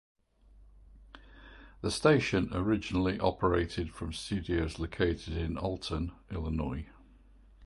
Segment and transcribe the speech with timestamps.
[1.81, 6.87] The station originally operated from studios located in Alton, Illinois.